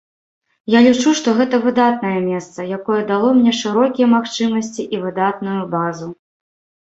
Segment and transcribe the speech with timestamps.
[0.73, 6.09] Я лічу, што гэта выдатнае месца, якое дало мне шырокія магчымасці і выдатную базу.